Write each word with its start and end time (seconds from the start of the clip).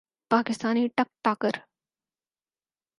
Pakistani 0.31 0.83
ٹک 0.97 1.09
talker 1.23 1.53